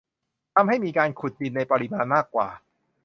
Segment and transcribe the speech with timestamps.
[0.55, 2.47] ทำให้มีการขุดดินในปริมาณมากกว่า